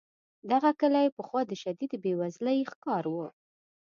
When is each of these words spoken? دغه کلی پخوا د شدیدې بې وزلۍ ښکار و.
دغه 0.51 0.69
کلی 0.81 1.07
پخوا 1.17 1.41
د 1.47 1.51
شدیدې 1.63 1.97
بې 2.03 2.13
وزلۍ 2.19 2.59
ښکار 2.71 3.03
و. 3.09 3.15